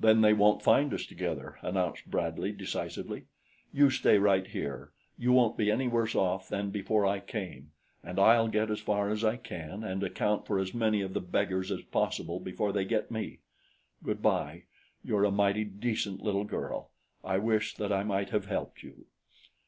"Then 0.00 0.22
they 0.22 0.32
won't 0.32 0.60
find 0.64 0.92
us 0.92 1.06
together," 1.06 1.56
announced 1.62 2.10
Bradley 2.10 2.50
decisively. 2.50 3.26
"You 3.72 3.90
stay 3.90 4.18
right 4.18 4.44
here 4.44 4.90
you 5.16 5.30
won't 5.30 5.56
be 5.56 5.70
any 5.70 5.86
worse 5.86 6.16
off 6.16 6.48
than 6.48 6.70
before 6.70 7.06
I 7.06 7.20
came 7.20 7.70
and 8.02 8.18
I'll 8.18 8.48
get 8.48 8.72
as 8.72 8.80
far 8.80 9.08
as 9.10 9.22
I 9.22 9.36
can 9.36 9.84
and 9.84 10.02
account 10.02 10.48
for 10.48 10.58
as 10.58 10.74
many 10.74 11.00
of 11.00 11.14
the 11.14 11.20
beggars 11.20 11.70
as 11.70 11.82
possible 11.82 12.40
before 12.40 12.72
they 12.72 12.84
get 12.84 13.12
me. 13.12 13.38
Good 14.02 14.20
bye! 14.20 14.64
You're 15.04 15.22
a 15.24 15.30
mighty 15.30 15.62
decent 15.62 16.20
little 16.22 16.42
girl. 16.42 16.90
I 17.22 17.38
wish 17.38 17.76
that 17.76 17.92
I 17.92 18.02
might 18.02 18.30
have 18.30 18.46
helped 18.46 18.82
you." 18.82 19.06